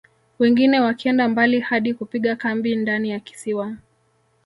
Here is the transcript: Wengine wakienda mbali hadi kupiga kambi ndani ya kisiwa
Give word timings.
Wengine 0.39 0.79
wakienda 0.79 1.29
mbali 1.29 1.59
hadi 1.59 1.93
kupiga 1.93 2.35
kambi 2.35 2.75
ndani 2.75 3.09
ya 3.09 3.19
kisiwa 3.19 3.77